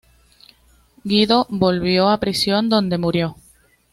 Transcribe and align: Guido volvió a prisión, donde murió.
Guido 1.03 1.45
volvió 1.51 2.09
a 2.09 2.19
prisión, 2.19 2.69
donde 2.69 2.97
murió. 2.97 3.35